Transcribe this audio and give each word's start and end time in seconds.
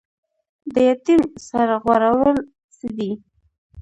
د 0.73 0.75
یتیم 0.89 1.21
سر 1.47 1.69
غوړول 1.83 2.37
څه 2.75 2.87
دي؟ 2.97 3.11